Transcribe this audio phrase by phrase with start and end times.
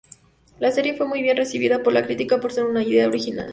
[0.57, 3.49] La serie fue bien recibida por la crítica por ser una idea original.